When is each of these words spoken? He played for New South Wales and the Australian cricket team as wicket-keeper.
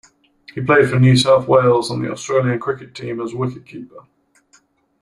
He 0.55 0.61
played 0.61 0.89
for 0.89 0.99
New 0.99 1.15
South 1.15 1.47
Wales 1.47 1.91
and 1.91 2.03
the 2.03 2.11
Australian 2.11 2.57
cricket 2.59 2.95
team 2.95 3.21
as 3.21 3.35
wicket-keeper. 3.35 4.07